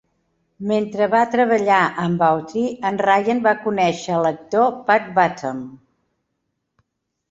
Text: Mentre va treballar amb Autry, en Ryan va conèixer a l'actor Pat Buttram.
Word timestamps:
Mentre 0.69 1.07
va 1.11 1.19
treballar 1.35 1.81
amb 2.05 2.25
Autry, 2.29 2.65
en 2.93 2.99
Ryan 3.05 3.45
va 3.51 3.55
conèixer 3.69 4.19
a 4.19 4.27
l'actor 4.27 4.77
Pat 4.91 5.11
Buttram. 5.23 5.65